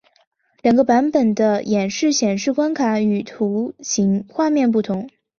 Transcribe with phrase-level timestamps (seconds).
[0.63, 5.07] 两个版本的演示显示关卡和图形画面不同。